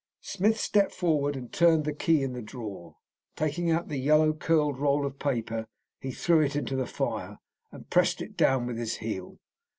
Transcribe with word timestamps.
Smith 0.23 0.59
stepped 0.59 0.93
forward 0.95 1.35
and 1.35 1.53
turned 1.53 1.85
the 1.85 1.93
key 1.93 2.23
in 2.23 2.33
the 2.33 2.41
drawer. 2.41 2.95
Taking 3.35 3.69
out 3.69 3.87
the 3.87 3.99
yellow, 3.99 4.33
curled 4.33 4.79
roll 4.79 5.05
of 5.05 5.19
paper, 5.19 5.67
he 5.99 6.09
threw 6.09 6.41
it 6.41 6.55
into 6.55 6.75
the 6.75 6.87
fire, 6.87 7.37
and 7.71 7.87
pressed 7.87 8.19
it 8.19 8.35
down 8.35 8.65
with 8.65 8.79
his 8.79 8.97
heel. 8.97 9.37